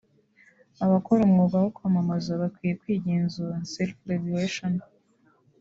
Abakora 0.85 1.19
umwuga 1.23 1.55
wo 1.63 1.69
kwamamaza 1.75 2.39
bakwiye 2.41 2.73
kwigenzura 2.81 3.55
(Self 3.71 3.93
regulation) 4.11 4.73